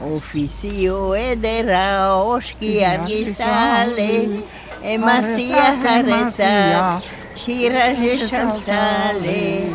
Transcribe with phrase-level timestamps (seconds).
[0.00, 4.42] Ofizio edera oski argizale,
[4.82, 7.04] emaztia jarrezak,
[7.36, 9.68] xira jesantzale.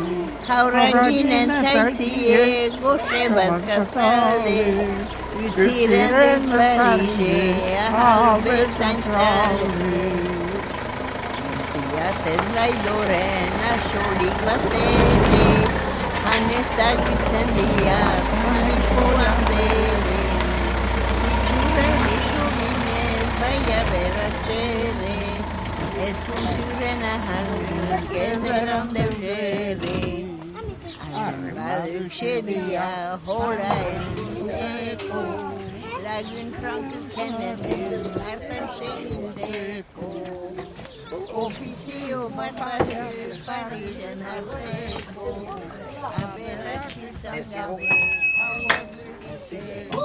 [0.48, 4.64] Hauran ginen zaitzie, goxe bazkazale,
[5.44, 7.38] utziren den barize,
[7.86, 9.70] ahalbe zaintzale.
[11.54, 15.48] Iztiat ez laidoren, asolik bat ere,
[16.26, 17.08] hanezak
[17.54, 20.15] diak, manikoan bere.
[24.46, 25.16] breve,
[26.08, 26.44] es un
[26.80, 27.48] renahan,
[28.10, 29.96] que verán de breve.
[31.14, 34.08] Arma de Ushevia, hola es
[34.92, 35.22] eco,
[36.04, 37.78] la gün frankı kennevi,
[38.30, 40.08] artan şeyin zeko.
[41.34, 43.04] Ofisio barbarı,
[43.46, 45.28] bariden arteko,
[46.22, 47.88] aberrasi sangavi,
[48.46, 50.04] avla bilgiseko.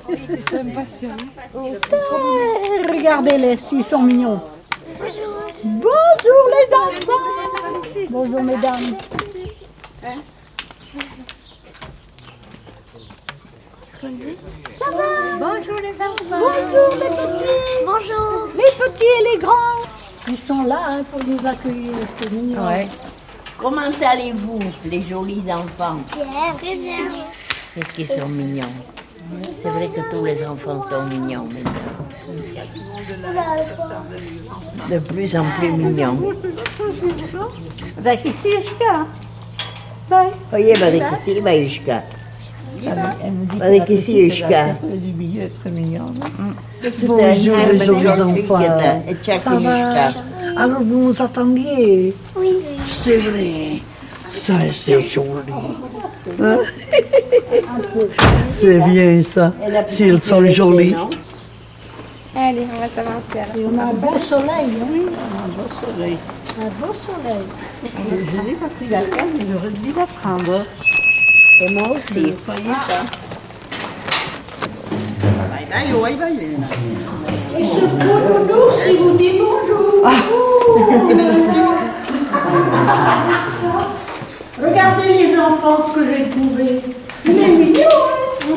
[0.13, 0.17] Eh,
[2.91, 4.41] Regardez-les, s'ils sont mignons.
[5.63, 8.07] Bonjour les enfants.
[8.09, 8.97] Bonjour mesdames.
[15.39, 17.85] Bonjour les enfants Bonjour les petits.
[17.85, 18.47] Bonjour.
[18.55, 19.85] Les petits et les grands.
[20.27, 22.67] Ils sont là hein, pour nous accueillir, c'est mignon.
[23.57, 25.97] Comment allez-vous, les jolis enfants?
[26.15, 26.53] Bien.
[26.53, 27.07] Très bien.
[27.75, 28.67] Qu'est-ce qu'ils sont mignons?
[29.55, 31.71] C'est vrai que tous les enfants sont mignons maintenant.
[34.89, 36.17] De plus en plus mignons.
[37.97, 39.05] Avec ici, Ishka.
[40.53, 42.03] Oye, Badekisi, Baishka.
[43.57, 44.75] Badekisi, Ishka.
[45.15, 46.11] billet, très mignon.
[47.03, 48.59] Bonjour, les jolis enfants.
[49.21, 50.09] Ça va
[50.57, 52.13] Alors vous nous attendiez?
[52.35, 52.57] Oui.
[52.83, 53.81] C'est vrai.
[54.31, 55.53] Ça, c'est joli.
[56.41, 56.57] Hein?
[58.51, 59.53] c'est bien ça.
[59.87, 60.95] S'ils sont jolis.
[62.35, 65.01] Allez, on va s'avancer on a un beau soleil, oui.
[65.09, 66.17] On a un beau soleil.
[66.59, 67.45] Un beau soleil.
[67.83, 70.65] Je n'ai pas pris la canne, mais j'aurais dû la prendre.
[71.61, 72.33] Et moi aussi.
[77.57, 80.07] Et ce beau nounours, il vous dit bonjour.
[84.61, 86.81] Regardez les enfants ce que j'ai trouvé.
[87.25, 88.47] Il est mignon, hein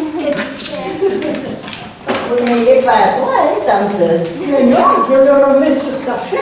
[2.29, 6.41] Vous n'ayez pas à toi, hein, tante Mais non, je le remets sur sa chaise.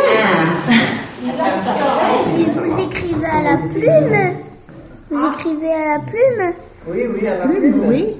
[2.34, 4.36] Si vous écrivez à la plume,
[5.10, 6.54] vous écrivez à la plume.
[6.90, 8.16] Plume, oui.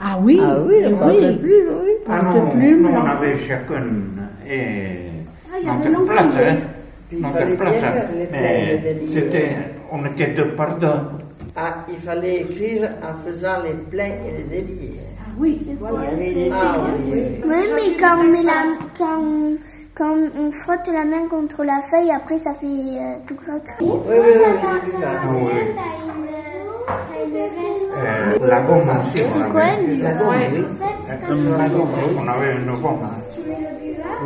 [0.00, 1.90] Ah oui, Ah oui, le porte-plume, oui.
[2.08, 2.90] Ah non, nous, non.
[2.94, 3.84] on avait chacun
[4.48, 5.08] et
[5.52, 6.58] Ah, il y avait
[7.12, 9.50] il fallait bien faire les de c'était,
[9.90, 10.88] on était deux par deux.
[11.54, 14.94] Ah, il fallait écrire en faisant les pleins et les déliés.
[15.20, 15.98] Ah oui, voilà.
[16.00, 16.34] Ah oui,
[17.12, 17.22] oui.
[17.44, 18.52] Oui, mais quand on, met la,
[18.96, 19.56] quand, on,
[19.94, 23.58] quand on frotte la main contre la feuille, après ça fait euh, tout gras.
[23.80, 24.32] Oui, oui, oui.
[25.04, 25.28] Ah.
[27.94, 29.62] Euh, la gomme aussi, on C'est quoi
[30.00, 30.64] La gomme, oui.
[31.08, 33.08] La gomme, on avait une gomme.
[33.34, 34.18] Tu mets le buvard,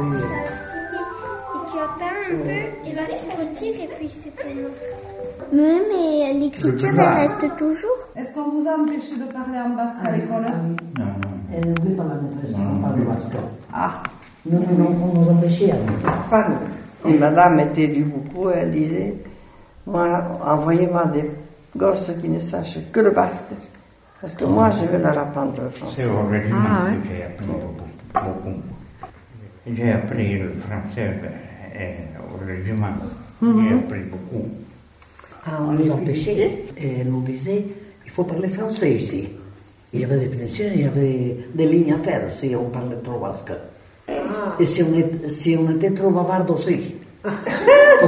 [2.32, 2.48] un peu,
[2.90, 4.72] et là tu retires et puis c'est tout noir.
[5.52, 6.98] Oui, mais l'écriture elle
[7.28, 7.98] reste toujours.
[8.16, 11.30] Est-ce qu'on vous a empêché de parler en basque à l'école Non, non.
[11.54, 13.32] Elle ne veut pas la maîtresse, on parle basque.
[13.72, 14.02] Ah,
[14.50, 15.70] Non, non, non, on nous empêchait.
[15.72, 16.12] hein.
[16.30, 17.10] Pas nous.
[17.10, 19.14] Et madame était du beaucoup, elle disait,
[19.86, 21.30] moi, envoyez-moi des
[21.76, 23.44] gosses qui ne sachent que le basque.
[24.20, 26.06] Parce que moi, je vais leur apprendre le C'est français.
[26.06, 28.60] au régiment que j'ai appris beaucoup.
[29.72, 31.28] J'ai appris le français euh,
[32.18, 32.94] au régiment.
[33.42, 34.48] J'ai appris beaucoup.
[35.46, 36.64] Ah, on nous empêchait.
[36.78, 37.64] Et nous disait,
[38.04, 39.28] il faut parler français ici.
[39.92, 42.96] Il y avait des punitions, il y avait des lignes à faire si on parlait
[43.02, 43.52] trop basque.
[44.58, 46.94] Et si on, est- si on était trop bavard aussi.
[47.22, 47.34] Parce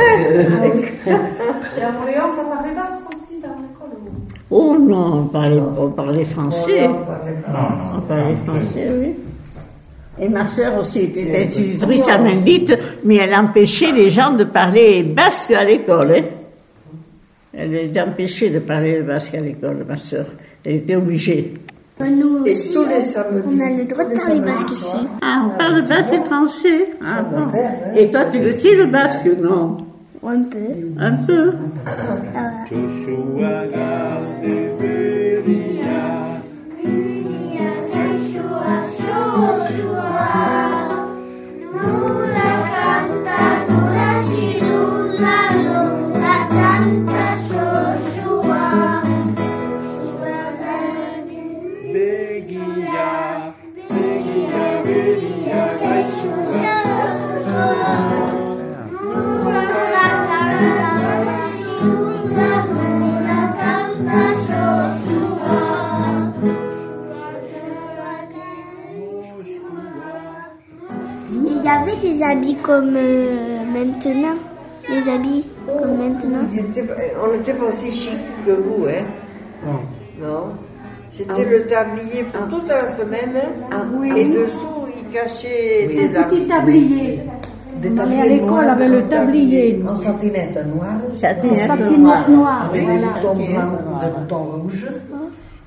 [0.04, 4.10] que, et à Montréal, ça parlait basque aussi dans l'école ou-
[4.50, 6.88] Oh non, on parlait, on parlait français.
[6.88, 7.00] Non,
[7.96, 9.14] On parlait non, français, oui.
[10.20, 15.02] Et ma sœur aussi était institutrice à Mendite, mais elle empêchait les gens de parler
[15.04, 16.12] basque à l'école.
[16.12, 16.22] hein.
[17.54, 20.26] Elle était empêchée de parler basque à l'école, ma sœur.
[20.64, 21.54] Elle était obligée.
[22.00, 23.46] Nous Et aussi, tous les hein, samedis.
[23.48, 25.08] on a le droit de parler basque ici.
[25.20, 26.86] Ah, on parle basque et français.
[27.04, 27.38] Ah, bon.
[27.38, 27.50] hein.
[27.96, 29.78] Et toi, tu le sais le basque, non?
[30.24, 30.58] Un peu.
[30.98, 31.52] Un peu.
[40.34, 40.67] Il y
[72.28, 74.36] des habits comme euh, maintenant.
[74.88, 76.38] Des habits comme maintenant.
[76.52, 76.84] Ils étaient-
[77.22, 79.72] on n'était pas aussi chic que vous, hein
[80.20, 80.52] Non.
[81.10, 83.40] C'était le tablier pour toute la semaine.
[84.16, 86.46] Et dessous, ils cachaient des habits.
[86.46, 87.20] tablier.
[87.82, 89.82] Des On allait à tabliers l'école noirs, avec le tablier.
[89.88, 92.69] en satinette noire, Satinette Satinette noire.
[92.70, 92.98] avec voilà.
[92.98, 94.86] des boutons blancs, des boutons rouges.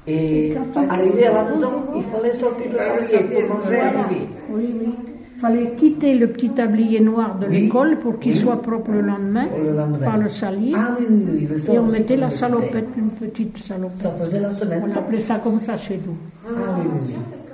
[0.08, 0.54] Et
[0.90, 4.25] arrivé à la maison, il fallait sortir le tablier pour manger à midi.
[4.50, 4.96] Oui, oui.
[5.42, 7.62] Fallait quitter le petit tablier noir de Oui.
[7.62, 10.06] l'école pour qu'il soit propre le lendemain, Pour le lendemain.
[10.12, 10.78] pas le salir.
[10.80, 11.48] Ah oui, oui, oui.
[11.50, 13.98] le soir Et on mettait la salopette, une petite salopette.
[14.04, 14.84] Ça faisait la semaine.
[14.88, 16.16] On appelait ça comme ça chez nous.
[16.48, 17.00] Ah oui, oui,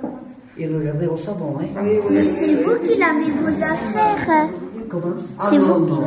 [0.02, 0.08] oui.
[0.60, 1.82] Et regardez au savon, hein.
[2.10, 4.48] Mais c'est vous qui lavez vos affaires.
[4.88, 5.04] Comment?
[5.38, 6.00] Ah C'est vous non, qui non.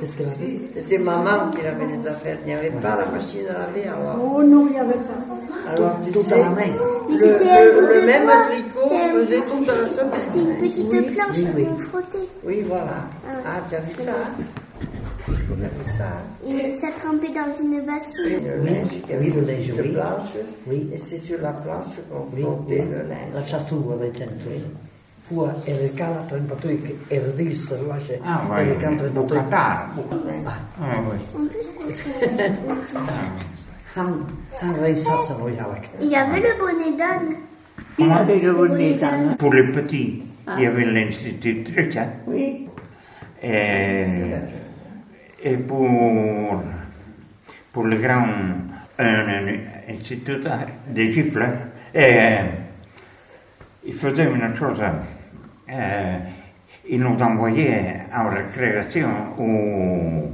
[0.00, 2.38] Qu'est-ce qu'elle avait C'était maman qui lavait les affaires.
[2.44, 4.18] Il n'y avait pas la machine à laver alors.
[4.36, 5.70] Oh non, il n'y avait pas.
[5.70, 6.62] Alors, Tout sais, à la main.
[7.08, 10.48] Le, c'était même tricot C'était faisait toute la semaine.
[10.50, 11.64] une petite planche oui, oui.
[11.64, 12.28] qu'on frottait.
[12.44, 12.96] Oui, voilà.
[13.46, 14.44] Ah, tu as vu ça hein
[15.26, 18.44] Tu as vu ça Et ça trempait dans une bassine.
[18.44, 19.92] Le linge, il y avait oui, le une linge, oui.
[19.92, 20.34] planche.
[20.66, 20.90] Oui.
[20.92, 23.32] Et c'est sur la planche qu'on frottait le linge.
[23.34, 24.50] La ciassura del centro.
[25.26, 29.88] Fu era cala 32 che era disse lascia Ah, vai, era cala 32 bucatà.
[30.80, 31.18] Ah, oui.
[33.94, 34.24] han
[34.60, 37.36] han reisat sa voiala Il y avait le bonnet d'âne.
[37.98, 39.36] Il avait le bonnet d'âne.
[39.38, 40.22] Pour les petits,
[40.56, 41.96] il y avait l'institutrice.
[41.96, 42.08] hein.
[42.26, 42.68] Oui.
[43.42, 44.06] Et,
[45.42, 46.62] et pour,
[47.72, 48.26] pour le grand
[48.98, 49.46] un, un
[49.88, 50.40] institut
[50.88, 51.46] des gifles,
[51.94, 52.38] et,
[53.86, 54.80] il faisait une chose.
[55.70, 56.16] euh,
[56.88, 59.08] il nous envoyait en récréation
[59.38, 60.30] ou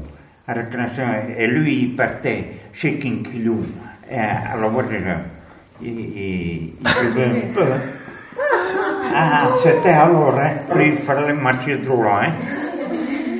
[0.46, 1.04] à récréation
[1.36, 3.64] et lui il partait chez Kinkilou
[4.10, 4.98] euh, à la voiture.
[5.82, 7.66] Il, il, buvait un peu.
[9.14, 12.20] Ah, c'était alors, hein, il fallait marcher droit.
[12.24, 12.32] Hein.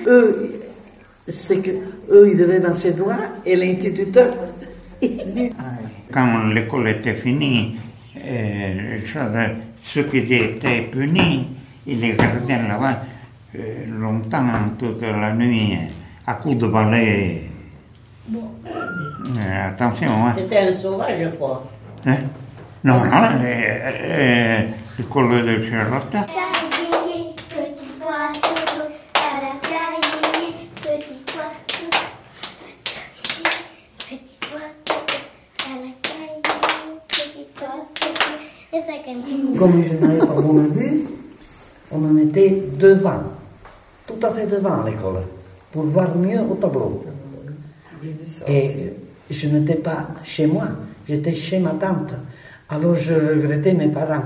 [0.07, 0.61] eux
[1.29, 1.71] c'est que
[2.11, 3.15] eux ils devaient marcher droit
[3.47, 4.35] et l'instituteur
[6.13, 7.77] Quand l'école était finie,
[8.25, 8.99] euh,
[9.83, 11.49] ceux qui étaient punis,
[11.87, 13.03] ils les gardaient là-bas
[13.57, 14.47] euh, longtemps,
[14.79, 15.77] toute la nuit,
[16.27, 17.49] à coups de balai.
[18.33, 20.33] Euh, attention, hein.
[20.37, 21.65] C'était un sauvage, je crois.
[22.07, 22.17] Hein?
[22.85, 24.67] Non, non, euh, euh,
[24.99, 26.11] l'école de Charlotte.
[26.11, 28.85] Cahier, petit pois dodo,
[29.15, 31.99] à la cahier, petit pois dodo.
[33.99, 35.19] Petit pois dodo,
[35.67, 36.41] à la cahier,
[37.09, 38.35] petit pois dodo.
[38.73, 39.50] Et ça continue.
[39.61, 41.03] Comme je n'avais pas bonne vue
[41.93, 43.23] on me mettait devant
[44.07, 45.21] tout à fait devant l'école
[45.71, 47.05] pour voir mieux au tableau.
[48.49, 48.95] Et
[49.29, 50.69] je n'étais pas chez moi
[51.07, 52.15] j'étais chez ma tante.
[52.71, 54.23] Alors je regrettais mes parents.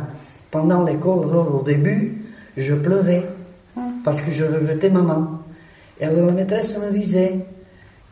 [0.52, 2.16] Pendant l'école alors au début
[2.56, 3.26] je pleurais
[4.04, 5.40] parce que je regrettais maman.
[5.98, 7.40] Et alors la maîtresse me disait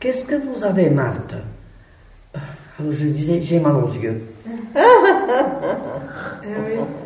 [0.00, 1.37] qu'est-ce que vous avez Marthe?
[2.80, 4.23] Alors je disais j'ai mal aux yeux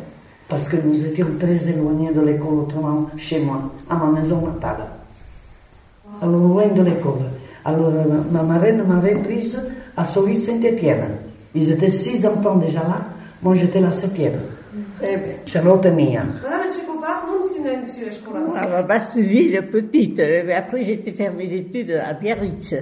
[0.47, 4.85] parce que nous étions très éloignés de l'école, autrement chez moi, à ma maison natale.
[6.21, 7.19] Alors, loin de l'école.
[7.65, 9.59] Alors, euh, ma marraine m'avait prise
[9.95, 11.17] à Solis Saint-Étienne.
[11.53, 12.99] Ils étaient six enfants déjà là,
[13.41, 14.39] moi j'étais la septième.
[15.01, 16.23] Eh bien, Charlotte Mia.
[16.43, 18.39] Madame Tchekopar, non su eskola.
[18.55, 20.19] À ma ville petite.
[20.19, 22.73] Euh, Après, j'étais faire mes études à Biarritz.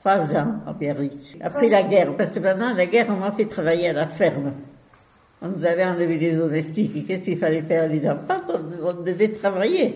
[0.00, 1.36] Trois ans à Biarritz.
[1.40, 4.52] Après la guerre, parce que pendant la guerre, on m'a fait travailler à la ferme.
[5.40, 7.06] On nous avait enlevé les domestiques.
[7.06, 9.94] Qu'est-ce qu'il fallait faire les enfants on, on devait travailler.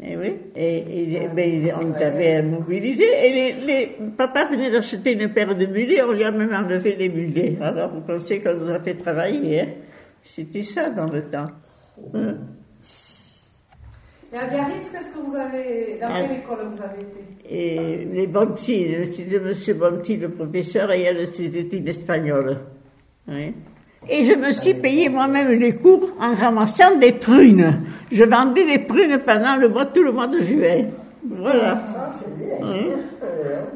[0.00, 0.32] Et oui.
[0.54, 3.04] Et, et, ben, on nous avait mobilisés.
[3.04, 6.02] Et les, les, papa venait d'acheter une paire de mulets.
[6.02, 7.56] On lui a même enlevé les mulets.
[7.60, 9.60] Alors, vous pensez qu'on nous a fait travailler.
[9.60, 9.68] Hein?
[10.22, 11.48] C'était ça dans le temps.
[12.14, 12.36] Hein?
[14.32, 15.98] Et à Biarritz, qu'est-ce que vous avez.
[16.00, 16.20] Dans Ah.
[16.20, 17.24] quelle école vous avez été?
[17.50, 19.78] Et les Bonti, le de M.
[19.78, 22.58] Bonti, le professeur, et il y a le style espagnol.
[23.26, 23.54] Oui.
[24.08, 27.80] Et je me suis payé moi-même les cours en ramassant des prunes.
[28.12, 30.86] Je vendais des prunes pendant le mois, tout le mois de juillet.
[31.28, 31.82] Voilà.
[32.62, 32.90] Oui.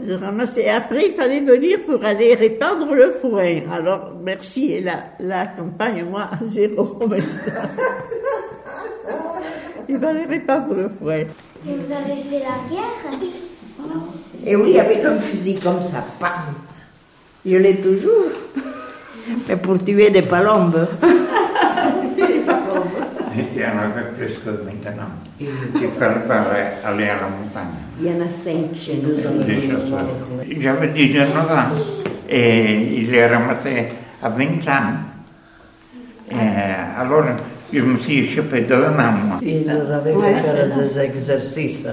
[0.07, 0.69] Je ramassais.
[0.69, 3.61] Après, il fallait venir pour aller répandre le foin.
[3.71, 4.73] Alors, merci.
[4.73, 6.99] Et la, la campagne, moi, zéro.
[9.89, 11.19] Il fallait répandre le foin.
[11.19, 11.27] Et
[11.67, 13.19] vous avez fait la guerre?
[14.47, 16.55] Et oui, avec un fusil comme ça, pam.
[17.45, 18.31] Je l'ai toujours.
[19.49, 20.87] Mais pour tuer des palombes.
[23.35, 25.11] Il y en avait plus que maintenant.
[25.41, 26.45] Il fallait pas
[26.85, 27.75] aller à la montagne.
[27.99, 29.17] Il y en a cinq chez nous.
[29.45, 30.07] Des chasseurs.
[30.61, 33.89] J'avais 19 ans et il est ramassé
[34.23, 34.93] à 20 ans.
[36.31, 36.35] Et
[36.99, 37.25] alors,
[37.73, 39.39] je me suis échappé d'un an, moi.
[39.43, 41.87] Il avait fait faire des exercices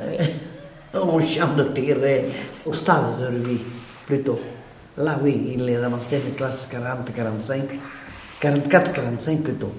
[0.00, 2.22] euh, au champ de tir, euh,
[2.66, 3.60] au stade de rugby,
[4.06, 4.40] plutôt.
[5.00, 7.62] Là, oui, il est ramassé de classe 40-45,
[8.42, 9.72] 44-45 plutôt.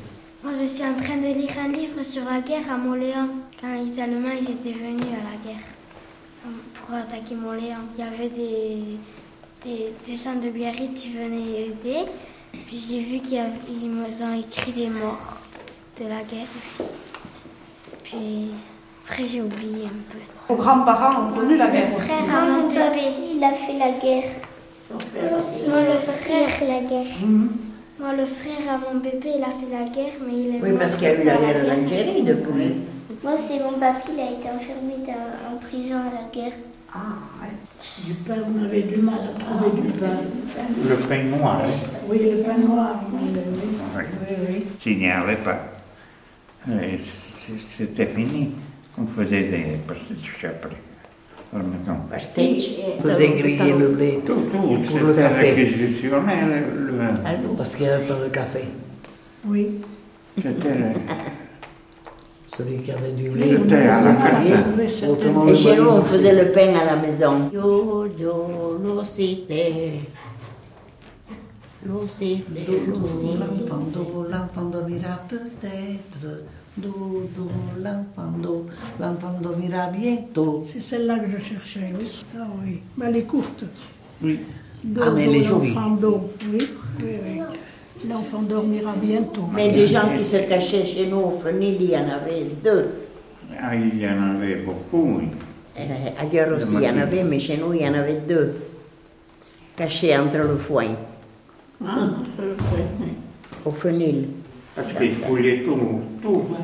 [0.44, 3.30] Moi, je suis en train de lire un livre sur la guerre à Montléon.
[3.62, 5.64] Quand les Allemands ils étaient venus à la guerre
[6.74, 7.86] pour attaquer Montléon.
[7.96, 8.98] Il y avait des,
[9.64, 12.10] des, des gens de Biarritz qui venaient aider.
[12.52, 15.38] Puis j'ai vu qu'ils me ont écrit des morts
[16.00, 16.48] de la guerre.
[18.04, 18.50] Puis
[19.06, 20.18] après, j'ai oublié un peu.
[20.48, 22.08] Vos grands-parents ont connu la guerre aussi.
[22.08, 24.32] Frère à mon il a fait la guerre.
[25.14, 27.16] Moi, le frère a fait la guerre.
[28.00, 30.78] Moi, le frère à mon bébé, il a fait la guerre, mais il est Oui,
[30.80, 32.76] parce qu'il y a eu la guerre d'Algérie depuis.
[33.24, 36.54] Moi, c'est mon papy, il a été enfermé dans- en prison à la guerre.
[38.06, 40.08] Du pain, on avait du mal à trouver du pain.
[40.90, 41.72] Le pain noir, hein.
[42.10, 42.96] Oui, le pain noir.
[43.14, 43.42] oui, oui.
[43.96, 44.04] Oui.
[44.30, 44.66] Oui, oui.
[44.82, 45.60] S'il n'y avait pas,
[47.78, 48.52] c'était fini.
[48.98, 50.76] On faisait des pastéis après,
[53.02, 54.20] faisait griller le blé?
[54.26, 55.52] Tout, tout, pour le café.
[55.52, 56.64] réquisitionnel.
[56.88, 56.94] le-
[57.26, 57.56] Ah non.
[57.58, 58.62] Parce qu'il n'y avait pas de café.
[59.46, 59.82] Oui.
[60.36, 60.94] C'était
[62.58, 63.58] Celui qui avait du blé.
[63.64, 64.46] C'était à la carte.
[64.46, 67.50] Et le chez nous, on faisait le pain à la maison?
[67.54, 68.80] Yo, yo,
[74.30, 76.44] l'enfant dormira peut-être.
[76.84, 78.66] L'enfant d'eau,
[79.00, 80.64] l'enfant dormira bientôt.
[80.66, 82.24] C'est celle-là que je cherchais, oui.
[82.38, 82.80] Ah oui.
[82.98, 83.64] Mais elle est courte.
[84.24, 84.40] Oui.
[85.00, 85.74] Ah, mais elle est jolie.
[85.74, 86.68] L'enfant d'eau, oui.
[87.00, 87.42] oui, oui.
[88.10, 89.46] L'enfant dormira bientôt.
[89.54, 92.90] Mais des gens qui se cachaient chez nous au Fenil, il y en avait deux.
[93.62, 95.28] Ah, il y en avait beaucoup, oui.
[95.80, 95.84] Euh,
[96.20, 98.56] ailleurs aussi, il y en avait, mais chez nous, il y en avait deux.
[99.76, 100.90] Cachés entre le foin,
[101.86, 102.10] Ah,
[103.66, 104.28] au Fenil.
[104.84, 106.46] Parce qu'il fouillait tout, tout.
[106.54, 106.64] hein.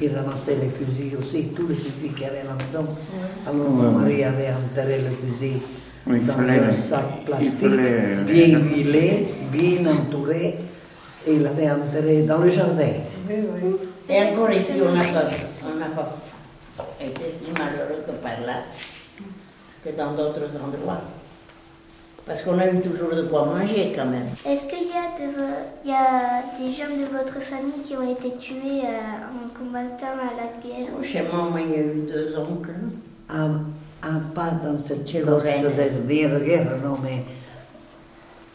[0.00, 2.86] Il ramassait les fusils aussi, tous les fusils qu'il y avait maison.
[3.46, 5.54] Alors mon mari avait enterré le fusil
[6.06, 10.54] Oui, dans fallait- un sac plastique, fallait- bien huilé, bien entouré,
[11.26, 12.92] et il l'avait enterré dans le jardin.
[13.28, 13.70] Oui, oui.
[14.08, 15.30] Et encore ici, on n'a pas,
[15.66, 16.18] on n'a pas
[17.00, 18.62] été si malheureux que par là,
[19.84, 21.02] que dans d'autres endroits.
[22.28, 24.28] Parce qu'on a eu toujours de quoi manger quand même.
[24.46, 27.96] Est-ce qu'il y, a de vo- il y a des gens de votre famille qui
[27.96, 30.88] ont été tués euh, en combattant à la guerre?
[31.02, 32.74] Chez moi, il y a eu deux oncles.
[33.30, 33.48] Ah,
[34.02, 35.04] ah, pas dans cette
[35.62, 37.24] de dernière guerre, non, mais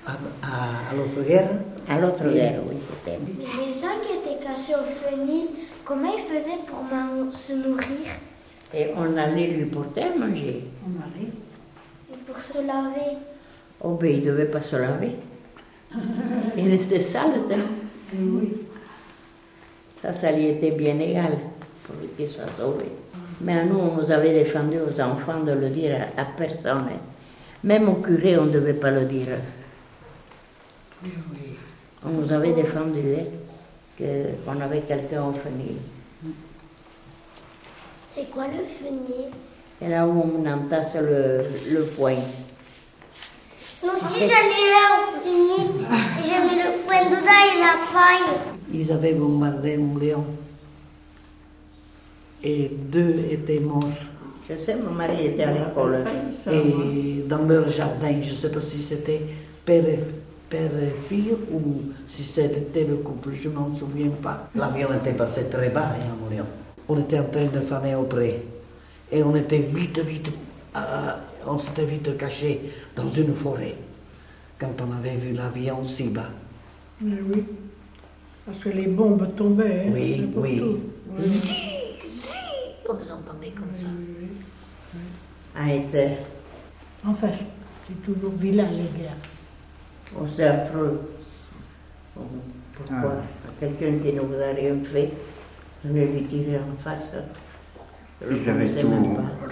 [0.05, 1.49] à, à- à l'autre guerre?
[1.89, 3.17] À l'autre guerre, oui, c'était.
[3.17, 5.47] Les gens qui étaient cachés au fenil,
[5.83, 6.83] comment ils faisaient pour
[7.35, 8.07] se nourrir?
[8.73, 10.63] Et on allait lui porter à manger.
[10.85, 11.33] On arrive.
[12.13, 13.17] et pour se laver?
[13.83, 15.11] Oh, ben, il ne devait pas se laver.
[16.57, 17.31] Il restait sale.
[20.01, 21.37] Ça, ça lui était bien égal,
[21.83, 22.85] pour qu'il soit sauvé.
[23.41, 26.85] Mais à nous, on nous avait défendu aux enfants de le dire à, personne.
[26.89, 26.99] hein.
[27.63, 29.27] Même au curé, on ne devait pas le dire.
[32.05, 33.23] On nous avait défendu hein,
[33.97, 35.77] que- qu'on avait quelqu'un au fenil.
[38.09, 39.31] C'est quoi le fenil?
[39.81, 42.15] Et là où on entasse le, le foin.
[43.83, 45.85] Non, si j'en ai là au fenil,
[46.23, 48.39] je mets le foin dedans et la paille.
[48.73, 50.25] Ils avaient bombardé mon Léon.
[52.43, 53.83] Et deux étaient morts.
[54.49, 56.05] Je sais, mon mari était à l'école.
[56.51, 59.21] Et dans leur jardin, je ne sais pas si c'était
[59.65, 59.99] père et,
[60.49, 64.49] père et fille ou si c'était le couple, je ne m'en souviens pas.
[64.55, 66.45] L'avion était passé très bas hein, à Montréal.
[66.87, 68.45] On était en train de faner au pré.
[69.11, 70.29] Et on était vite, vite,
[70.75, 70.79] euh,
[71.47, 73.75] on s'était vite caché dans une forêt
[74.59, 76.29] quand on avait vu l'avion si bas.
[77.01, 77.43] Oui, oui.
[78.45, 79.85] Parce que les bombes tombaient.
[79.87, 80.61] hein, Oui, oui.
[80.61, 80.77] où.
[81.17, 81.53] Zi,
[82.05, 82.33] zi,
[82.89, 83.87] on les entendait comme ça.
[85.55, 86.07] A été,
[87.05, 87.27] Enfin,
[87.83, 89.15] c'est toujours vilain, les guerres.
[90.17, 91.01] oh, c'est affreux.
[92.13, 93.21] Pourquoi
[93.59, 95.11] Quelqu'un qui ne vous a rien fait,
[95.83, 97.13] vous ne lui tirez en face.
[98.21, 99.47] Je Ils avaient tout pas.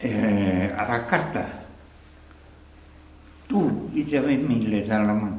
[0.00, 1.38] Réquisition eh, à la carte.
[3.48, 5.38] Tout, ils avaient mis les Allemands,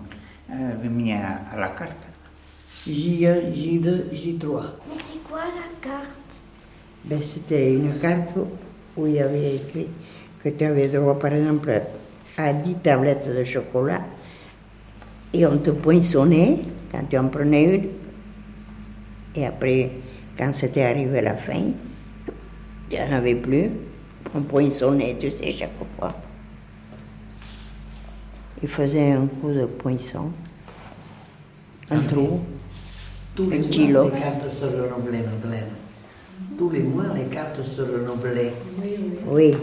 [0.50, 1.98] avaient mis à, à la carte.
[2.88, 4.62] J1, J2, J3.
[4.90, 6.10] Mais c'est quoi la carte?
[7.04, 8.30] Ben, C'était une carte
[8.96, 9.88] où il y avait écrit
[10.44, 11.82] que tu avais droit, par exemple,
[12.38, 14.02] à 10 tablettes de chocolat
[15.34, 17.88] et on te poinçonnait quand tu en prenais une.
[19.36, 19.92] Et après,
[20.38, 21.64] quand c'était arrivé la fin,
[22.90, 23.70] tu n'en avais plus.
[24.34, 26.13] On poinçonnait, tu sais, chaque fois.
[28.62, 30.32] Il faisait un coup de poinçon,
[31.91, 32.39] un trou.
[33.36, 34.03] Tous les Un mois, kilo.
[34.13, 35.67] les cartes se renouvelaient, Madeleine.
[36.58, 38.53] Tous les mois, les cartes se renouvelaient.
[39.27, 39.55] Oui.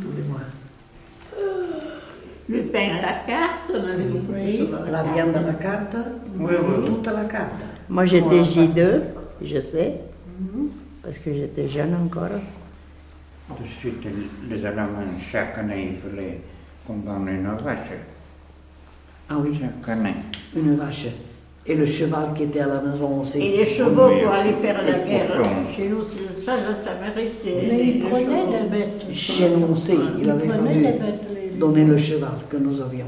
[0.00, 0.40] Tous les mois.
[2.48, 5.96] Le pain à la carte, on avait à la La viande à la carte,
[6.36, 6.84] Oui, oui.
[6.86, 7.62] toute à la carte.
[7.88, 9.00] Moi, j'étais J2,
[9.44, 10.00] je sais,
[11.02, 12.28] parce que j'étais jeune encore.
[13.50, 14.04] De suite,
[14.48, 14.86] les Allemands,
[15.32, 16.40] chaque année, il fallait
[16.86, 17.78] qu'on donne une vache.
[19.28, 20.14] Ah oui, Chaque année.
[20.54, 21.06] une vache.
[21.66, 23.38] Et le cheval qui était à la maison aussi.
[23.38, 25.26] Et les chevaux Oui, pour aller faire la guerre.
[25.36, 25.50] pourtant.
[25.76, 27.54] Chez nous, c'est- ça, ça, m'est resté.
[27.54, 28.52] Mais les- ils les prenaient chevaux.
[28.52, 29.12] des bêtes.
[29.12, 31.20] Chez nous aussi, il avait Ils prenaient fallu des bêtes.
[31.52, 33.06] les- donner le cheval que nous avions.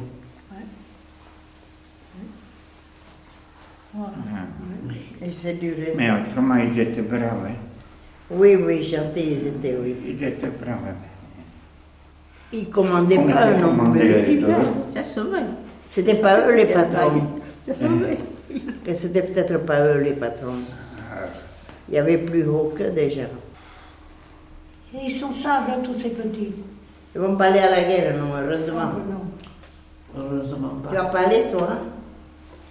[5.25, 5.97] Et c'est du reste.
[5.99, 7.47] Mais autrement, ils étaient braves.
[7.47, 7.55] hein.
[8.35, 9.97] Oui, oui, gentils, ils étaient, oui.
[10.07, 10.95] Ils étaient braves.
[12.53, 14.59] Ils commandaient On pas non.
[14.95, 15.21] Ça se.
[15.87, 17.23] C'était pas eux les patrons.
[17.67, 20.61] Ça se c'était peut-être pas eux les patrons.
[21.89, 23.23] Il y avait plus haut que déjà.
[24.95, 26.53] Et Ils sont sages, hein, tous ces petits.
[27.15, 28.81] Ils vont pas aller à la guerre, non, Ah, heureusement.
[28.85, 30.19] non.
[30.19, 31.11] Heureusement Tu vas pas.
[31.11, 31.69] pas aller, toi?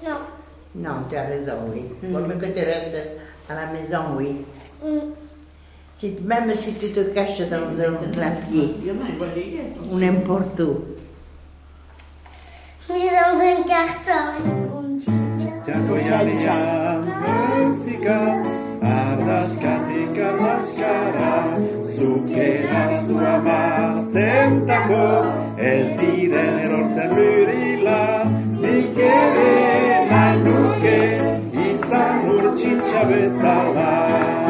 [0.03, 0.17] Non.
[0.75, 1.81] Non, tu as raison, oui.
[2.09, 2.97] Vaut mieux que tu restes
[3.49, 4.37] à la maison, oui.
[4.83, 5.20] Mm.
[5.93, 9.25] Si, même si tu te caches dans un clapier Il y en a, ils vont
[9.35, 9.79] les guetter.
[9.91, 10.79] ou n'importe où.
[12.87, 14.99] Je suis dans un carton.
[15.65, 17.01] Jagoyania
[17.55, 18.41] musica
[18.81, 21.55] Arrascatica mascara.
[21.95, 25.03] Su che la sua ma sentaco
[25.57, 28.23] E dire l'erorza murila
[28.59, 34.40] Di che la nuke I samur ciccia besala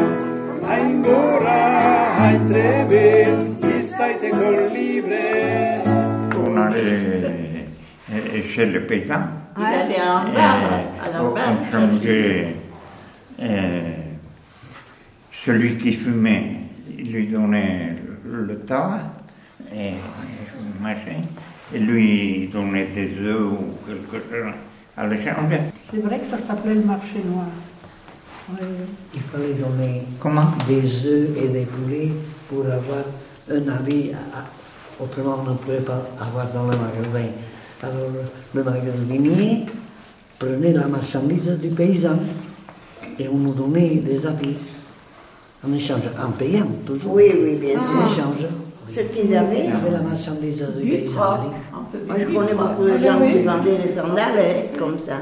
[4.72, 5.16] Libre
[6.38, 7.66] On allait
[8.54, 9.20] chez le paysan.
[9.58, 12.56] Il allait à Et l'embarras, à on, changeait
[15.44, 16.56] celui qui fumait,
[16.96, 19.00] il lui donnait le tabac
[19.74, 19.94] et
[20.80, 21.22] machin,
[21.74, 24.52] et lui donnait des œufs ou quelque chose
[24.96, 25.52] à l'échange.
[25.90, 27.46] C'est vrai que ça s'appelait le marché noir.
[28.50, 28.66] Oui.
[29.14, 32.10] Il fallait donner Comment des œufs et des poulets
[32.48, 33.04] pour avoir
[33.50, 34.46] un à- à-
[35.02, 37.28] Autrement, on ne pouvait pas avoir dans le magasin.
[37.82, 38.10] Alors,
[38.54, 39.66] le magasinier
[40.38, 42.18] prenait la marchandise du paysan
[43.18, 44.56] et on nous donnait des habits
[45.66, 47.14] en échange, en payant toujours.
[47.14, 48.02] Oui, oui, bien En sûr.
[48.18, 48.46] échange.
[48.88, 49.64] Ce qu'ils avaient.
[49.64, 51.12] Il y avait la marchandise du Du paysan.
[52.06, 53.32] Moi, je connais beaucoup de Ah, gens oui.
[53.32, 55.14] qui vendaient des sandales hein, comme ça.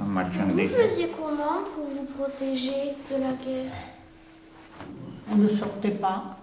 [0.00, 3.72] Vous faisiez comment pour vous protéger de la guerre?
[5.30, 6.36] On ne sortait pas.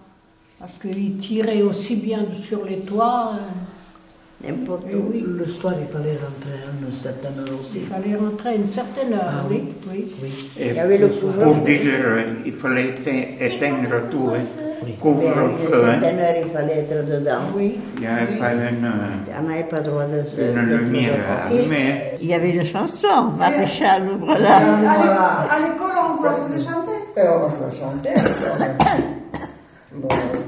[0.60, 3.34] Parce qu'ils tiraient aussi bien sur les toits.
[3.36, 5.12] euh, N'importe où.
[5.12, 7.80] oui, Le soir, il fallait rentrer à une certaine heure aussi.
[7.80, 9.22] il fallait rentrer à une certaine heure.
[9.28, 10.06] Ah oui, oui.
[10.22, 10.50] oui.
[10.60, 11.62] Et Il y avait le pour couvre-feu.
[11.66, 14.30] 10 heures, il fallait éteindre, éteindre tout.
[14.36, 14.42] Hein.
[14.88, 15.86] Une Couvre-feu.
[15.86, 16.00] Hein.
[16.46, 17.40] il fallait être dedans.
[17.56, 17.80] Oui.
[17.96, 18.92] Il n'y avait pas une,
[19.40, 20.42] On n'avait pas le droit de se.
[20.42, 21.16] une de lumière
[21.48, 22.14] allumée.
[22.22, 24.56] Il y avait une chanson, Maréchal, ouvre-la.
[24.58, 26.92] À l'école, on vous la faisait chanter.
[27.18, 28.10] Et on va faire chanter.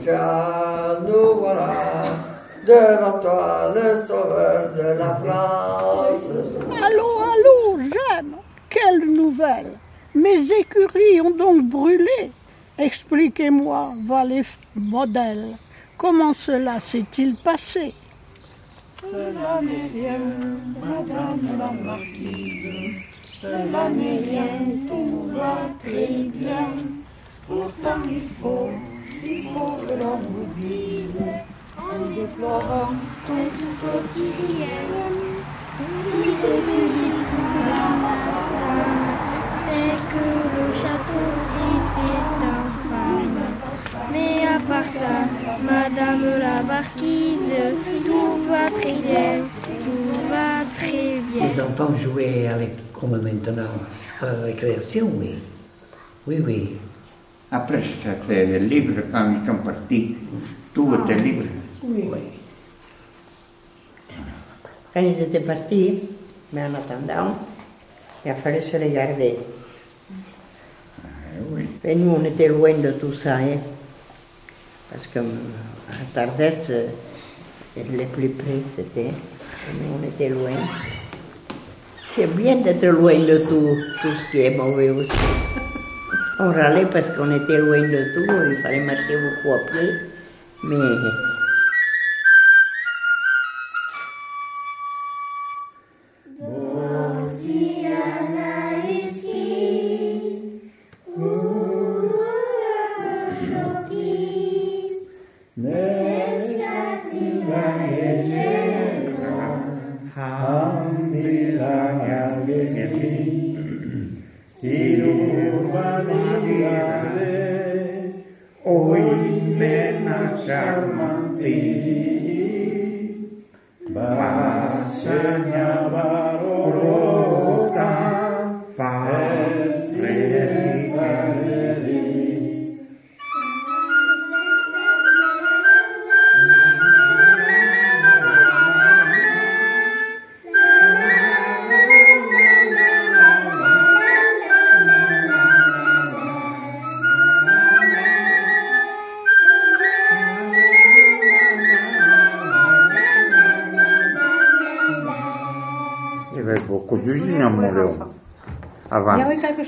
[0.01, 1.73] Tiens, nous voilà
[2.67, 6.57] devant toi, le sauveur de la France.
[6.85, 8.33] Allô, allô, Jeanne,
[8.69, 9.71] quelle nouvelle
[10.13, 12.31] Mes écuries ont donc brûlé.
[12.79, 15.57] Expliquez-moi, valet modèle,
[15.97, 17.95] comment cela s'est-il passé?
[19.01, 20.19] Cela n'est rien,
[20.79, 23.01] madame la marquise.
[23.41, 26.69] Cela n'est rien, tout va très bien.
[27.47, 28.69] Pourtant il faut,
[29.23, 31.21] il faut que l'on vous dise,
[31.79, 32.93] en déplorant
[33.25, 35.15] toute quotidienne.
[36.03, 36.33] Si le
[36.67, 37.17] public
[39.63, 41.56] c'est que le château.
[44.17, 45.27] Mais à part ça,
[45.61, 47.53] Madame la marquise,
[48.05, 48.93] tout va très
[51.31, 51.63] bien.
[51.63, 53.63] enfants jouaient à l'école, comme maintenant,
[54.21, 55.35] à la récréation, oui.
[56.25, 56.77] Oui, oui.
[57.51, 60.17] Après, c'était libre quand ils sont partis.
[60.73, 61.45] Tout était libre.
[61.83, 62.09] Oui.
[64.93, 65.99] Quand ils étaient partis,
[66.51, 67.37] mais en attendant,
[68.25, 69.37] il a fallu se les garder.
[71.51, 71.67] oui.
[71.83, 73.57] Et nous, on était loin de tout ça, hein,
[74.91, 76.71] parce que euh, Tardette,
[77.75, 79.11] les plus près, c'était.
[79.73, 80.55] Nous, on était loin.
[82.15, 85.11] C'est bien d'être loin de tout, tout ce qui est mauvais aussi.
[86.39, 89.89] On râlait parce qu'on était loin de tout, il fallait marcher beaucoup à pied,
[90.63, 90.75] mais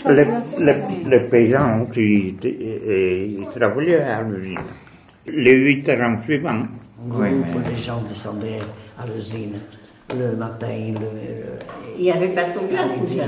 [0.06, 0.42] Y les, là.
[0.60, 4.60] les- les paysans qui euh, travaillaient à l'usine.
[5.28, 6.64] Les huit ans suivants.
[7.12, 8.60] Oui, mais- de gens descendaient
[9.00, 9.60] à l'usine
[10.18, 10.68] le matin.
[10.68, 13.24] Le, il n'y avait pas tout gaz déjà.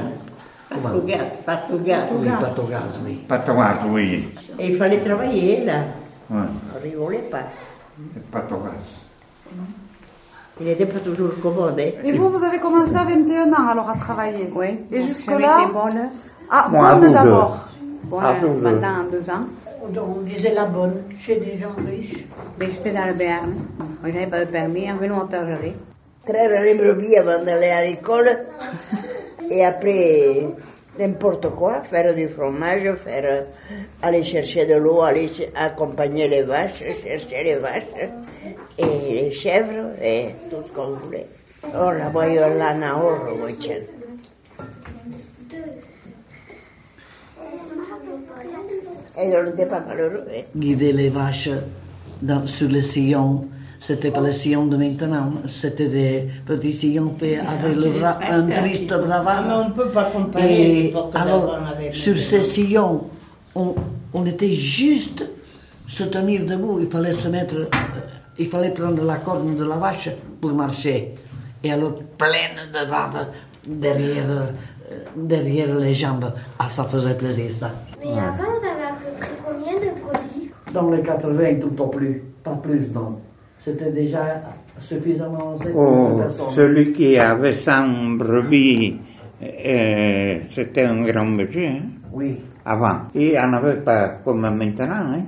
[0.69, 0.89] Pas Comment?
[0.99, 2.09] Tout gaz, pas tout gaz.
[2.11, 3.15] le, le bateau gaz, oui.
[3.27, 4.29] Pas Thomas, oui.
[4.57, 5.83] Et il fallait travailler là.
[6.29, 6.37] Ouais.
[6.77, 7.43] On rigolait pas.
[10.59, 11.79] Il n'était pas toujours commode.
[11.79, 11.91] hein.
[12.03, 14.67] Et vous, vous avez commencé à 21 ans alors à travailler Oui.
[14.91, 15.69] Et jusque-là.
[16.51, 17.57] Ah, Moi, à bonne d'abord.
[18.03, 19.45] Bonne pendant deux ans.
[19.83, 22.25] On disait la bonne chez des gens riches.
[22.59, 23.53] Mais j'étais dans le Béarn.
[24.03, 24.91] Je n'avais pas le permis.
[24.91, 25.73] En venant en Montargis.
[26.25, 28.29] Traire les brebis avant d'aller à l'école.
[29.49, 30.47] Et après,
[30.99, 33.45] n'importe quoi, faire du fromage, faire,
[34.01, 38.11] aller chercher de l'eau, aller ch- accompagner les vaches, chercher les vaches,
[38.77, 41.27] et les chèvres, et tout ce qu'on voulait.
[41.65, 43.17] Oh, la voyons là, Nahor,
[49.19, 50.23] Et on n'était pas malheureux.
[50.29, 50.41] Hein.
[50.55, 51.49] Guider les vaches
[52.21, 53.45] dans- sur le sillon.
[53.79, 58.47] C'était pas le sillon de maintenant, c'était des petits sillons faits avec le bra- un
[58.47, 59.43] triste bravard.
[59.47, 61.57] Mais on ne peut pas comparer Et l'époque alors,
[61.91, 63.05] sur ces sillons,
[63.55, 63.73] on,
[64.13, 65.27] on était juste
[65.87, 66.79] se tenir debout.
[66.79, 67.65] Il fallait se mettre, euh,
[68.37, 71.15] il fallait prendre la corne de la vache pour marcher.
[71.63, 73.27] Et alors, pleine de bave
[73.67, 74.45] derrière, euh,
[75.15, 76.31] derrière les jambes.
[76.59, 77.71] Ah, ça faisait plaisir, ça.
[77.99, 81.87] Mais avant, vous avez à peu près combien de brebis Dans les 80, tout au
[81.87, 82.21] plus.
[82.43, 83.17] Pas plus, non.
[83.59, 84.41] C'était déjà
[84.79, 86.19] suffisamment Oh,
[86.51, 88.99] celui qui avait 100 brebis,
[89.43, 91.81] euh, c'était un grand monsieur, hein,
[92.13, 92.39] Oui.
[92.65, 93.01] avant.
[93.13, 94.85] Il n'y en avait pas comme maintenant.
[95.13, 95.23] Hein?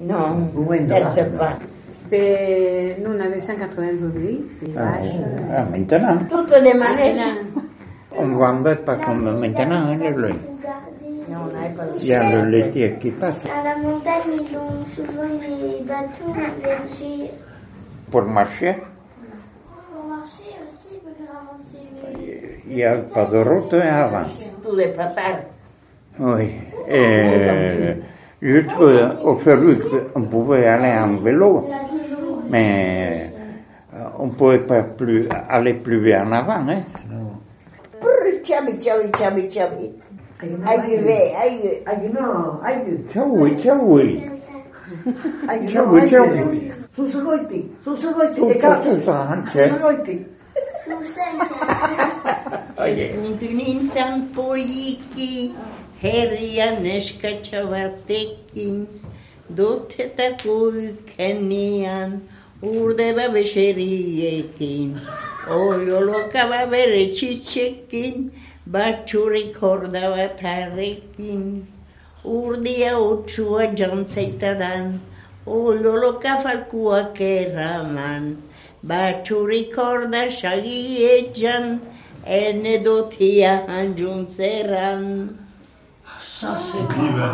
[0.00, 1.58] Non, Oui, certes pas.
[2.10, 5.14] Et nous, on avait 180 brebis, des Ah, vaches.
[5.56, 7.18] ah, maintenant, Toutes des manèges.
[8.18, 10.10] on ne vendait pas comme maintenant hein, le lait.
[10.10, 10.34] Regardez.
[11.30, 14.56] Non, on n'avait pas Il y a le laitier qui passe À la montagne, ils
[14.56, 17.30] ont souvent des bateaux, des bergers.
[18.10, 18.76] pour marcher.
[19.92, 21.78] Pour marcher aussi, pour faire avancer
[22.16, 22.60] les...
[22.68, 24.24] Il n'y a pas de route hein, avant.
[24.62, 25.44] Tous des platanes.
[26.18, 26.50] Oui.
[26.88, 27.96] Et
[28.42, 29.78] jusqu'au celui
[30.14, 31.68] on pouvait aller en vélo,
[32.50, 33.32] mais
[33.94, 36.68] euh, on ne pouvait pas plus aller plus vite en avant.
[36.68, 36.82] Hein.
[38.00, 38.40] Brr,
[40.42, 43.04] Aire, aire, aire no, aire.
[43.12, 44.00] Cheo, cheo.
[45.48, 46.26] Aire, cheo, cheo.
[46.96, 48.40] Su sugoiti, su sugoiti,
[54.34, 55.54] poliki,
[56.00, 56.82] herrian
[57.42, 58.88] chavetkin,
[59.50, 62.22] batekin, kenian,
[62.62, 64.96] urdevave urde babeseriekin,
[65.46, 67.10] no lo acaba ver.
[68.72, 71.66] Poliki, herjaneska chavatekin, doteta kenian, urdeva besheriekin, oiolo kavavere chichekin, baturi kordava tarekin,
[72.24, 75.00] urdia utsua jantseitadan,
[75.46, 78.36] oiolo kafalkua keraman,
[78.84, 81.80] baturi korda shagiejan,
[82.26, 85.30] Enedotia Anjun Seran.
[86.20, 87.30] Ça, c'est pas mal.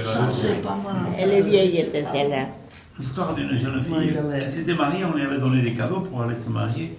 [0.00, 1.12] Ça, c'est pas mal.
[1.18, 2.46] Elle est vieille, était celle-là.
[2.98, 6.36] L'histoire d'une jeune fille qui s'était mariée, on lui avait donné des cadeaux pour aller
[6.36, 6.96] se marier.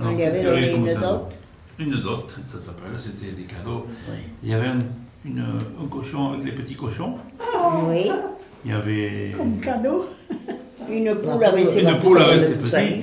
[0.00, 1.38] On lui avait donné une dot.
[1.78, 3.86] Une dot, ça s'appelle, c'était des cadeaux.
[4.42, 4.78] Il y avait un,
[5.24, 5.40] une,
[5.82, 7.14] un cochon avec les petits cochons.
[7.88, 8.10] Oui.
[8.64, 9.32] Il y avait.
[9.36, 10.06] Comme cadeau.
[10.88, 13.02] Une poule avec ses Une poule avec ses petits.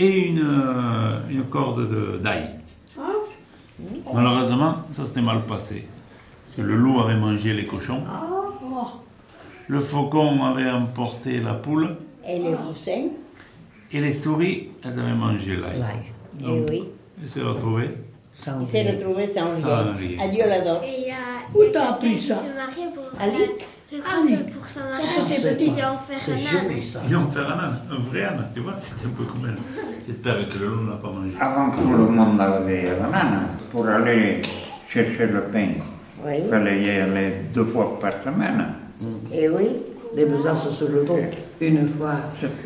[0.00, 2.50] Et une, euh, une corde de- d'ail.
[4.12, 5.86] Malheureusement, ça s'était mal passé.
[6.44, 8.02] Parce que le loup avait mangé les cochons.
[8.62, 8.86] Oh.
[9.68, 11.96] Le faucon avait emporté la poule.
[12.26, 13.08] Et les poussins.
[13.92, 15.82] Et les souris, elles avaient mangé l'ail.
[16.40, 16.84] Eh Donc, oui.
[17.26, 17.90] S'est retrouvé.
[18.60, 20.24] Il s'est retrouvé sans Sans rien.
[20.24, 20.80] Adieu la dot.
[20.84, 21.14] Et il a,
[21.54, 22.42] Où il a t'as appris ça
[23.20, 24.80] Alic Je crois que pour Ça,
[25.26, 26.68] c'est il a offert un âne.
[26.68, 27.00] joli, ça.
[27.08, 28.46] Ils ont fait un âne, un vrai âne.
[28.54, 29.56] Tu vois, c'était un peu comme elle.
[30.06, 31.34] J'espère que le loup ne l'a pas mangé.
[31.40, 33.40] Avant tout le monde avait la nana
[33.72, 34.40] pour aller
[34.88, 35.68] chercher le pain.
[36.24, 36.32] Oui.
[36.44, 38.64] Il fallait y aller deux fois par semaine.
[39.32, 39.68] Et oui.
[40.14, 41.18] Les besances sur le dos.
[41.60, 42.14] Une fois,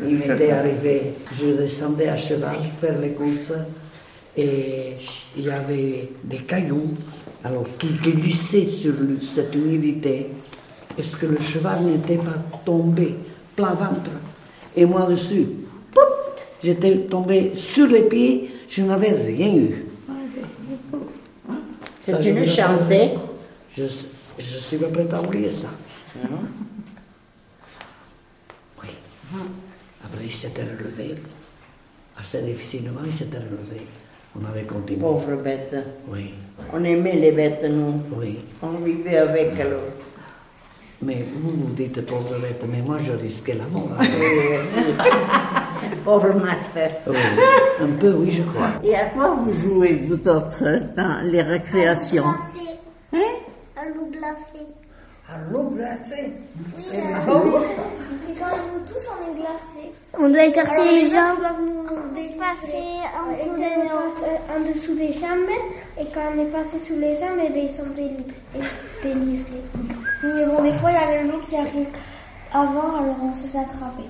[0.07, 3.51] il m'était arrivé, je descendais à cheval faire les courses
[4.35, 4.93] et
[5.37, 6.91] il y avait des cailloux.
[7.43, 10.27] Alors tout glissait sur le- cette humidité.
[10.97, 13.15] Est-ce que le cheval n'était pas tombé
[13.55, 14.11] plat ventre?
[14.75, 15.45] Et moi dessus,
[16.63, 19.85] j'étais tombé sur les pieds, je n'avais rien eu.
[22.01, 23.09] C'est une chance, hein?
[23.75, 23.85] Je,
[24.37, 25.69] je suis pas prête à oublier ça.
[28.81, 28.89] Oui.
[30.03, 31.15] Après, il s'était relevé.
[32.17, 33.87] Assez difficilement, il s'était relevé.
[34.39, 34.99] On avait continué.
[34.99, 35.75] Pauvre bête.
[36.07, 36.33] Oui,
[36.73, 38.01] On aimait les bêtes, nous.
[38.19, 38.39] oui.
[38.61, 39.81] On vivait avec alors.
[41.01, 43.89] Mais vous vous dites pauvre bête, mais moi je risquais la mort.
[46.05, 46.91] Pauvre Marthe.
[47.07, 47.15] Oui,
[47.81, 48.69] un peu, oui, je crois.
[48.83, 50.63] Et à quoi vous jouez, vous autres,
[50.95, 52.23] dans les récréations?
[53.13, 53.17] Hein?
[53.77, 54.65] Un loup glacé.
[55.33, 56.33] Un loup glacé.
[56.77, 56.83] Oui,
[58.29, 59.91] Et quand il nous touche, on est glacé.
[60.19, 61.39] On doit écarter les jambes.
[61.39, 65.49] doivent nous dépasser en dessous, des, en dessous des jambes.
[65.99, 68.63] Et quand on est passé sous les jambes, eh bien, ils sont déli-
[69.03, 69.63] délisés.
[70.23, 71.87] Mais bon, des fois, il y a le loup qui arrive
[72.53, 74.03] avant, alors on se fait attraper.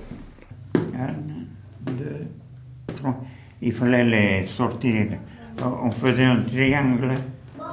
[0.75, 2.27] Un, deux,
[2.95, 3.15] trois.
[3.61, 5.07] Il fallait les sortir.
[5.63, 7.13] On faisait un triangle.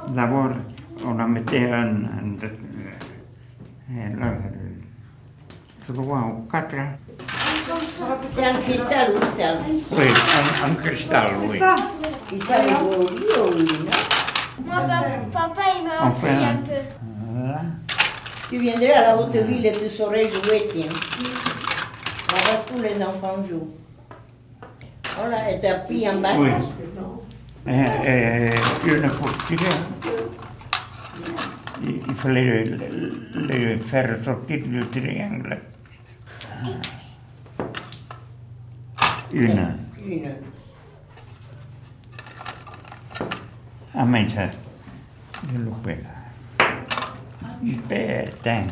[0.09, 0.51] D'abord,
[1.05, 2.70] on en mettait un, un, un-
[4.19, 4.33] là,
[5.85, 6.75] trois ou quatre.
[8.29, 9.57] C'est un cristal, oui, c'est un
[9.91, 10.07] Oui,
[10.63, 11.59] un, un cristal, oui.
[12.33, 16.81] Ils savent jouer au violon, non Moi, papa, papa, il m'a appris un peu.
[17.29, 17.61] Voilà.
[18.49, 20.85] Tu viendrais à la haute ville et tu saurais jouer, tiens.
[22.31, 23.69] Là-bas, tous les enfants jouent.
[25.17, 26.35] Voilà, et t'as pris en bas.
[26.37, 26.49] Oui.
[27.67, 28.49] Et, et
[28.87, 29.29] une pour
[31.81, 35.57] tirer, il, il fallait les, les faire sortir du triangle.
[39.33, 39.77] Une.
[40.05, 40.31] Une.
[43.93, 44.47] A mesa
[45.51, 46.09] de Lupela.
[47.61, 48.63] Putain.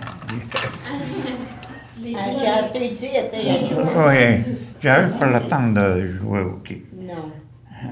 [2.15, 3.83] Ah, j'ai hâte ici, et t'as joué.
[3.97, 7.31] Oui, j'avais pas le temps de jouer au kick Non.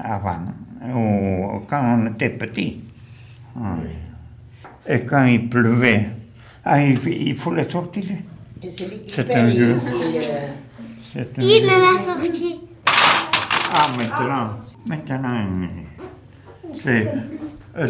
[0.02, 0.40] avant,
[0.94, 2.80] ou quand on était petit.
[3.56, 3.88] Oui.
[4.88, 6.08] Et quand il pleuvait,
[6.64, 8.04] ah, il, il faut les sortir.
[8.60, 9.76] Qui C'est perd, un il- jeu.
[11.16, 11.66] euh, un Il jeu.
[11.66, 12.60] l'a sorti.
[12.86, 14.50] Ah, maintenant,
[14.86, 15.46] maintenant,
[16.82, 17.06] c'est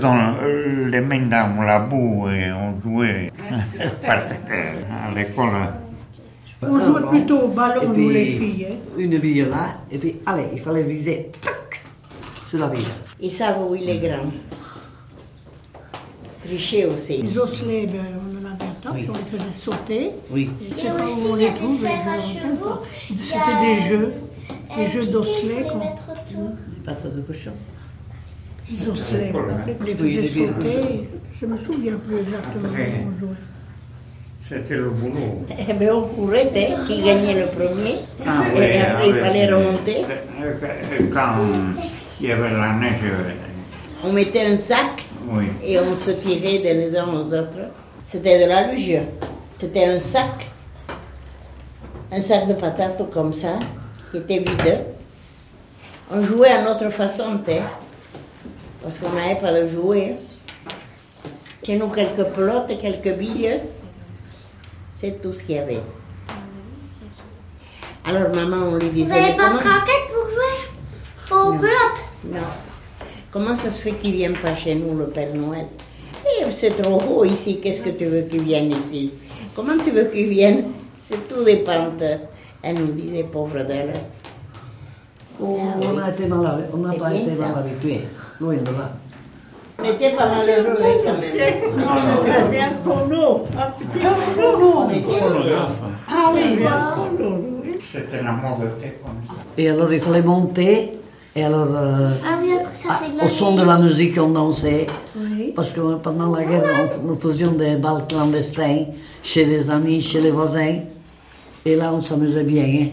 [0.02, 3.32] dans euh, les mains dans la boue et on jouait
[4.06, 5.48] à l'école.
[6.60, 8.66] On jouait plutôt au ballon, nous les filles.
[8.70, 8.74] hein.
[8.98, 11.80] Une bille là, et puis allez, il fallait viser tac,
[12.48, 12.84] sur la bille.
[13.20, 14.24] Ils savent où il est grand.
[16.44, 17.22] Tricher aussi.
[17.22, 20.10] Les osselets, ben, on en avait un temps, puis on les faisait sauter.
[20.30, 20.50] Oui.
[20.62, 23.22] Et je sais pas où on les trouve, je ne.
[23.22, 24.12] C'était des jeux,
[24.76, 25.64] des jeux d'osselets.
[25.64, 27.50] Des pattes de cochon.
[28.70, 31.08] Les osselets, on les Oui, faisait sauter.
[31.40, 32.86] Je me souviens plus exactement Après.
[32.98, 33.28] comment on jouait.
[34.48, 35.44] C'était le boulot.
[35.50, 37.96] Eh ben, on courait, hein, qui gagnait le premier.
[38.26, 39.96] Ah, et oui, après, il avec- fallait remonter.
[40.40, 40.54] euh,
[41.12, 41.34] Quand
[42.20, 43.32] il y avait la neige, euh,
[44.04, 45.46] On mettait un sac oui.
[45.62, 47.58] et on se tirait de les uns aux autres.
[48.04, 48.98] C'était de la luge.
[49.60, 50.46] C'était un sac,
[52.12, 53.58] un sac de patates comme ça,
[54.10, 54.84] qui était vide.
[56.10, 57.40] On jouait à notre façon,
[58.82, 60.16] parce qu'on n'avait pas de jouer.
[61.64, 63.60] Chez nous, quelques pelotes, quelques billes,
[64.94, 65.82] c'est tout ce qu'il y avait.
[68.06, 69.14] Alors maman, on lui Vous disait...
[69.20, 71.30] n'avez mais pas de craquette pour jouer?
[71.30, 71.58] Aux Non.
[71.58, 72.04] pelotes?
[72.24, 72.40] Non.
[73.30, 75.66] Comment ça se fait qu'il ne vient pas chez nous, le Père Noël?
[76.24, 79.12] Et c'est trop haut ici, qu'est-ce que tu veux qu'il vienne ici?
[79.54, 80.64] Comment tu veux qu'il vienne?
[80.94, 81.92] C'est tout dépend.
[82.62, 83.92] Elle nous disait, pauvre d'elle.
[85.40, 88.08] Oh, on a été mal, on n'a pas été mal habitués.
[88.40, 88.90] Loin de là.
[89.78, 92.50] On n'était pas malheureux quand même.
[92.50, 94.00] Bien pour nous, un petit
[94.34, 94.88] fourneau.
[95.02, 95.80] Phonographe.
[96.08, 96.58] Ah oui,
[97.92, 98.70] C'était la mode
[99.04, 99.34] comme ça.
[99.56, 100.97] Et alors il fallait monter.
[101.38, 104.30] Et alors, euh, Ah après ça fait de la au son de la musique, on
[104.30, 104.88] dansait.
[105.16, 105.52] Oui.
[105.54, 106.64] Parce que pendant la guerre,
[107.04, 108.86] on- nous faisions des balles clandestins
[109.22, 110.78] chez les amis, chez les voisins.
[111.64, 112.64] Et là, on s'amusait bien.
[112.64, 112.88] hein.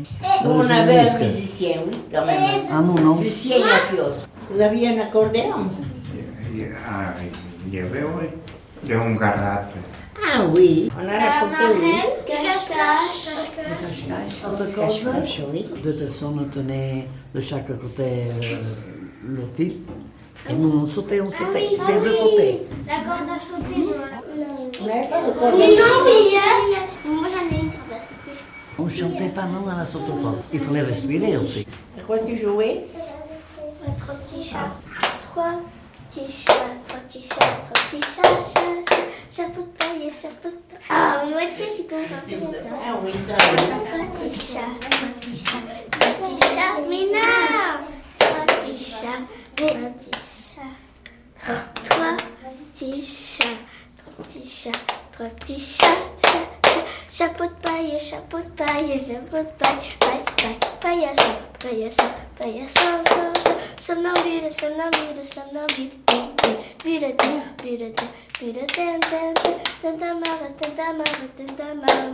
[0.45, 1.19] On Avec le avait un disque.
[1.21, 2.38] musicien, oui, quand même.
[2.71, 3.19] Ah non, non.
[3.21, 4.27] Lucien Yafios.
[4.51, 5.49] Vous aviez un accordéon
[6.88, 7.13] Ah,
[7.67, 8.27] il y avait, oui,
[8.84, 9.73] des ongarates.
[10.23, 11.93] Ah oui, on a raconté, oui.
[14.75, 15.65] Cache-cache, oui.
[15.84, 18.04] Deux personnes tenaient de chaque côté
[18.41, 18.58] euh,
[19.28, 19.78] le fil.
[20.49, 22.62] Et nous, on sautait, on sautait des deux côtés.
[22.88, 23.65] La corde à sauter.
[24.82, 25.58] On n'avait pas de Mais cordon.
[25.58, 28.38] non, mais il y a- Moi j'en ai une corde à sauter.
[28.78, 30.41] On chantait pas non à la sautocorde.
[30.54, 31.65] Il fallait respirer aussi.
[31.97, 32.86] À quoi tu jouais?
[33.97, 34.75] Trois petits chats,
[35.32, 35.54] trois
[36.15, 36.54] chats,
[36.88, 40.80] trois petits chats, trois petits chats, chats, chats, chapeau de paille et chapeau de paille.
[40.89, 41.84] Ah, moi aussi tu
[42.36, 42.82] longtemps.
[42.86, 43.36] Ah oui, ça.
[43.36, 47.19] Trois petits chats, trois petits chats, trois petits chats, mais non
[48.17, 49.23] Trois petits chats,
[49.56, 50.12] trois petits
[50.56, 50.78] chats,
[51.84, 52.15] trois
[52.73, 53.60] petits chats,
[53.97, 54.80] trois petits chats,
[55.12, 56.06] trois petits chats,
[57.12, 63.34] chapeau de paille chapeau de paille chapeau de paille, paille, paille, paillasson, paillasson, paillasson, son,
[63.43, 63.55] son,
[63.86, 65.91] somnambule, somnambule, somnambule,
[66.84, 68.08] bulletin, bulletin,
[68.39, 72.10] bulletin, tin, tin, tintamarre, tintamarre, tintamarre,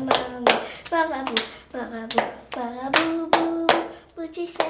[0.92, 3.68] marabout, marabout, marabout, bou,
[4.18, 4.66] après ça.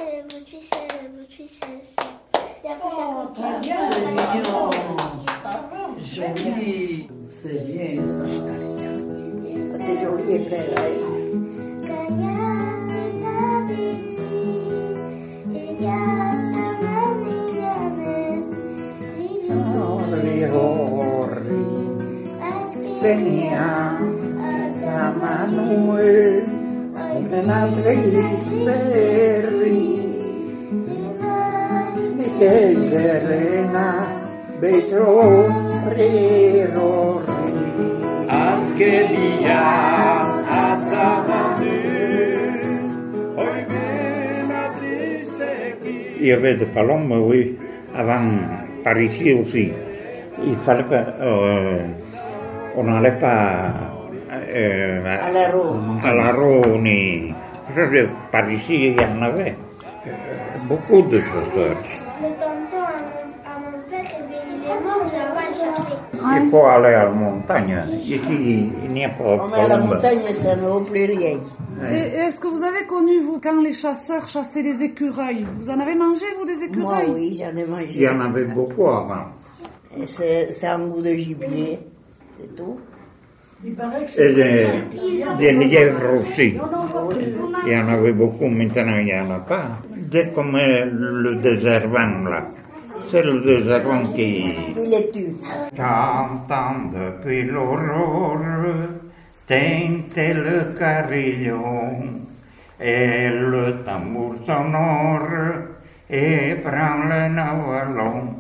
[5.98, 7.10] Joli.
[7.42, 8.04] C'est bien.
[9.78, 10.74] C'est joli et belle.
[10.78, 11.42] hein.
[23.02, 23.98] tenía
[24.86, 26.46] a Manuel
[27.32, 28.22] Benaldri
[28.66, 29.90] Berri
[32.18, 33.90] Mikel Berrena
[34.62, 35.50] Betro
[35.98, 37.58] Rirorri
[38.30, 39.66] Azkelia
[40.46, 41.74] azamatu
[43.42, 47.58] Oimena tristeki Il y avait des palombes, oui,
[47.96, 48.30] avant
[48.84, 49.72] Paris aussi.
[50.46, 51.16] Il fallait pas...
[51.20, 51.88] Euh,
[52.76, 53.74] on n'allait pas
[54.32, 55.76] euh, À la roue.
[56.04, 56.34] à la
[58.32, 59.56] Par ici, il y en avait
[60.08, 60.12] euh,
[60.68, 61.78] beaucoup de chasseurs.
[62.22, 62.84] Le tonton
[63.46, 64.40] à mon père, eh bien,
[66.44, 67.84] il faut aller à la montagne.
[68.00, 71.06] Ici, il n'y a pas On de est à la montagne, ça ne vaut plus
[71.06, 71.40] rien.
[71.90, 75.46] Est-ce que vous avez connu, vous, quand les chasseurs chassaient les écureuils?
[75.58, 77.88] Vous en avez mangé, vous, des Moi, écureuils oui, j'en ai mangé.
[77.96, 79.26] Il y en avait beaucoup avant.
[80.06, 81.80] C'est un goût de gibier,
[82.42, 82.80] c'est tout.
[83.64, 84.68] Et des,
[85.38, 86.58] des lièvres aussi.
[87.68, 89.78] Il y en avait beaucoup, maintenant il n'y en a pas.
[89.96, 92.48] Dès comme euh, le désherbant là.
[93.12, 94.56] C'est le désherbant qui...
[94.74, 95.36] Qui les tue.
[95.78, 98.40] J'entends depuis l'aurore
[99.46, 102.04] teinter le carillon
[102.80, 105.30] et le tambour sonore
[106.10, 108.36] ébranle nos vallons.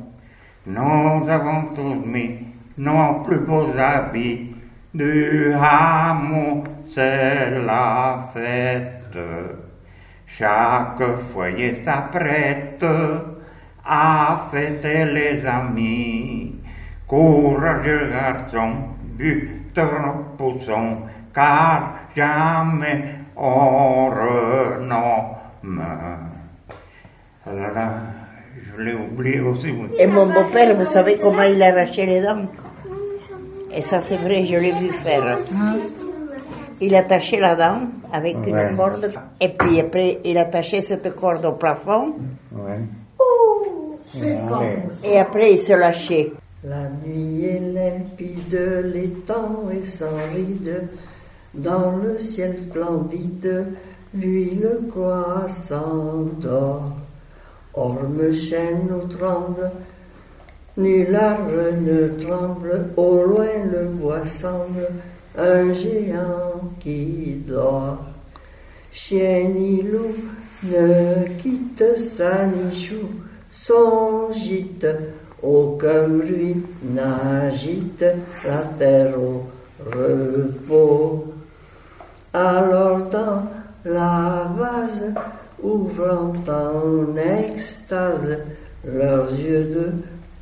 [0.65, 2.39] Nous avons tous mis
[3.23, 4.55] plus beaux habits
[4.93, 9.17] du hameau, c'est la fête.
[10.25, 12.85] Chaque foyer s'apprête
[13.85, 16.55] à fêter les amis.
[17.07, 18.73] Courageux garçon,
[19.17, 20.97] buteur nos poussons,
[21.33, 23.03] car jamais
[23.35, 25.81] on renomme.
[28.81, 29.67] Je l'ai oublié aussi.
[29.71, 29.87] oui.
[29.99, 32.45] Et mon beau-père, vous savez comment il arrachait les dents?
[33.75, 35.37] Et ça, c'est vrai, je l'ai vu faire.
[36.81, 38.49] Il attachait la dent avec Ouais.
[38.71, 42.13] une corde, et puis après, il attachait cette corde au plafond,
[42.53, 42.79] Ouais.
[45.03, 46.33] et après, il se lâchait.
[46.63, 48.59] La nuit est limpide,
[48.93, 50.05] l'étang est sans
[50.35, 50.87] ride,
[51.53, 53.67] dans le ciel splendide,
[54.13, 56.91] l'huile croissante dort.
[57.73, 59.71] Orme, chêne ou tremble,
[60.77, 64.87] nul arbre ne tremble, au loin le bois semble
[65.37, 67.99] un géant qui dort.
[68.91, 70.15] Chien ni loup
[70.63, 73.09] ne quitte sa nichou,
[73.49, 74.87] son gîte.
[75.41, 78.05] Aucun bruit n'agite
[78.45, 79.45] la terre au
[79.85, 81.33] repos.
[82.33, 83.43] Alors dans
[83.85, 85.13] la vase,
[85.63, 88.39] ouvrant en extase,
[88.83, 89.91] leurs yeux de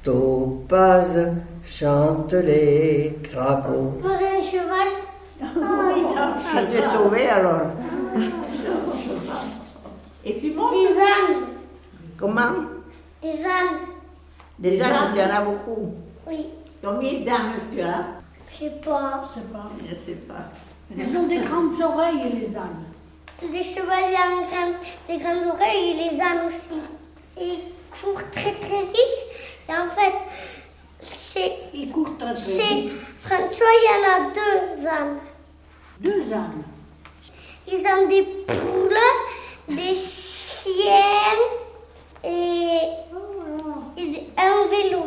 [0.03, 1.31] topaz
[1.65, 3.99] chantent les crapauds.
[4.01, 4.89] Moi j'ai un cheval.
[5.41, 7.61] Je t'ai sauvé alors.
[10.25, 11.45] Et tu montes Des ânes.
[12.17, 12.51] Comment?
[13.21, 13.79] Des ânes.
[14.57, 15.13] Des ânes.
[15.13, 15.93] tu en as beaucoup.
[16.27, 16.47] Oui.
[16.83, 18.05] Combien d'ânes tu as?
[18.51, 19.23] Je sais pas.
[19.29, 19.69] Je sais pas.
[19.89, 20.49] Je sais pas.
[20.97, 22.88] Ils ont des grandes oreilles, les ânes.
[23.41, 26.79] Les chevaliers ont grand- des grandes oreilles et les ânes aussi.
[27.39, 29.21] Ils courent très très vite.
[29.69, 30.13] Et en fait,
[31.15, 32.91] chez, Ils courent très très chez vite.
[33.23, 35.19] François, il y en a deux ânes.
[35.99, 36.63] Deux ânes.
[37.67, 38.97] Ils ont des poules,
[39.69, 41.37] des chiens
[42.23, 42.79] et,
[43.97, 45.05] et un vélo.